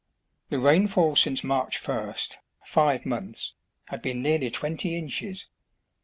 [0.49, 3.53] The rainfall since March first, five months,
[3.89, 5.47] had been nearly twenty inches.